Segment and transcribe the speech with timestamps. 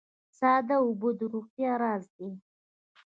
[0.37, 2.29] ساده اوبه د روغتیا راز دي